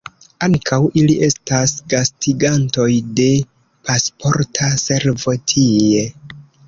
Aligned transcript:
Ankaŭ 0.45 0.77
ili 1.01 1.17
estas 1.27 1.73
gastigantoj 1.93 2.87
de 3.21 3.29
Pasporta 3.91 4.71
Servo 4.85 5.37
tie. 5.53 6.03